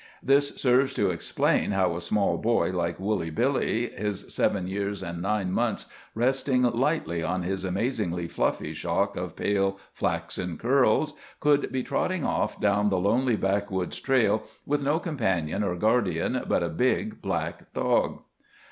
[0.23, 5.21] This serves to explain how a small boy like Woolly Billy, his seven years and
[5.21, 11.83] nine months resting lightly on his amazingly fluffy shock of pale flaxen curls, could be
[11.83, 17.21] trotting off down the lonely backwoods trail with no companion or guardian but a big,
[17.21, 18.21] black dog.